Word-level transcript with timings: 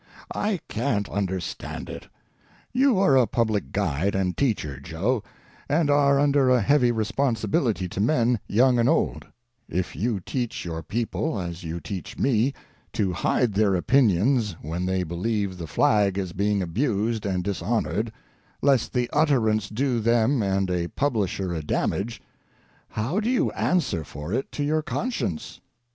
/ 0.39 0.45
can't 0.67 1.07
understand 1.09 1.87
it! 1.87 2.07
You 2.73 2.97
are 2.97 3.15
a 3.15 3.27
public 3.27 3.71
guide 3.71 4.15
and 4.15 4.35
teacher, 4.35 4.79
Joe, 4.79 5.21
and 5.69 5.91
are 5.91 6.19
under 6.19 6.49
a 6.49 6.59
heavy 6.59 6.91
responsibility 6.91 7.87
to 7.89 8.01
men, 8.01 8.39
young 8.47 8.79
and 8.79 8.89
old; 8.89 9.27
if 9.69 9.95
you 9.95 10.19
teach 10.19 10.65
your 10.65 10.81
people— 10.81 11.39
as 11.39 11.63
you 11.63 11.79
teach 11.79 12.17
me— 12.17 12.51
^to 12.93 13.13
hide 13.13 13.53
their 13.53 13.75
opinions 13.75 14.55
when 14.63 14.87
they 14.87 15.03
believe 15.03 15.59
the 15.59 15.67
flag 15.67 16.17
is 16.17 16.33
being 16.33 16.63
abused 16.63 17.23
and 17.23 17.43
dishonored, 17.43 18.11
lest 18.63 18.93
the 18.93 19.07
utterance 19.13 19.69
do 19.69 19.99
them 19.99 20.41
and 20.41 20.71
a 20.71 20.87
publisher 20.87 21.53
a 21.53 21.61
damage, 21.61 22.19
how 22.89 23.19
do 23.19 23.29
you 23.29 23.51
answer 23.51 24.03
for 24.03 24.33
it 24.33 24.51
to 24.53 24.63
your 24.63 24.81
consdenoe? 24.81 25.59